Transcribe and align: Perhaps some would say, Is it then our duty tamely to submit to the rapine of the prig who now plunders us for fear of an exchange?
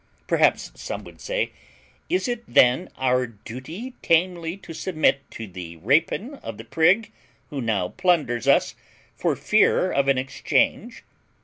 Perhaps 0.25 0.71
some 0.73 1.03
would 1.03 1.21
say, 1.21 1.51
Is 2.09 2.27
it 2.27 2.41
then 2.47 2.89
our 2.97 3.27
duty 3.27 3.93
tamely 4.01 4.57
to 4.57 4.73
submit 4.73 5.29
to 5.29 5.45
the 5.45 5.75
rapine 5.77 6.39
of 6.41 6.57
the 6.57 6.63
prig 6.65 7.11
who 7.51 7.61
now 7.61 7.89
plunders 7.89 8.47
us 8.47 8.73
for 9.15 9.35
fear 9.35 9.91
of 9.91 10.07
an 10.07 10.17
exchange? 10.17 11.03